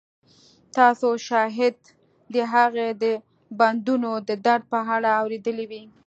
[0.77, 1.77] تاسو شاید
[2.33, 3.05] د هغې د
[3.59, 5.83] بندونو د درد په اړه اوریدلي وي